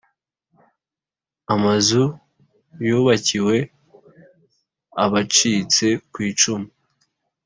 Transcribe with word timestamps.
Amazu 1.53 2.03
yubakiwe 2.87 3.55
abacitse 5.05 5.85
kwicumu 6.11 6.67